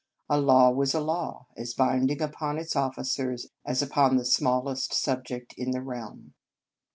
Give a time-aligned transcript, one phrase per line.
[0.31, 5.53] A law was a law, as binding upon its officers as upon the smallest subject
[5.59, 6.33] in the realm.